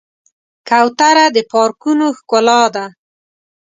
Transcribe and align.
کوتره 0.69 1.25
د 1.35 1.37
پارکونو 1.51 2.05
ښکلا 2.17 2.61
ده. 2.75 2.85